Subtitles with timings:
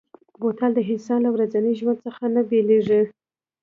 [0.39, 3.01] بوتل د انسان له ورځني ژوند څخه نه بېلېږي.